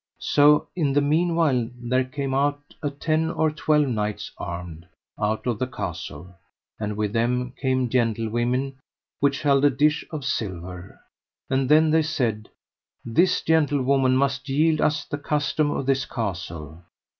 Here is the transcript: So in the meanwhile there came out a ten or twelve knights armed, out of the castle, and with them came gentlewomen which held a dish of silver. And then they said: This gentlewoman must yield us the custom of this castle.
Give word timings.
So 0.17 0.67
in 0.75 0.93
the 0.93 1.01
meanwhile 1.01 1.69
there 1.79 2.03
came 2.03 2.33
out 2.33 2.73
a 2.81 2.89
ten 2.89 3.29
or 3.29 3.51
twelve 3.51 3.87
knights 3.87 4.31
armed, 4.39 4.87
out 5.19 5.45
of 5.45 5.59
the 5.59 5.67
castle, 5.67 6.33
and 6.79 6.97
with 6.97 7.13
them 7.13 7.53
came 7.61 7.87
gentlewomen 7.87 8.77
which 9.19 9.43
held 9.43 9.63
a 9.63 9.69
dish 9.69 10.03
of 10.09 10.25
silver. 10.25 10.99
And 11.51 11.69
then 11.69 11.91
they 11.91 12.01
said: 12.01 12.49
This 13.05 13.41
gentlewoman 13.41 14.17
must 14.17 14.49
yield 14.49 14.81
us 14.81 15.05
the 15.05 15.19
custom 15.19 15.69
of 15.69 15.85
this 15.85 16.05
castle. 16.07 16.81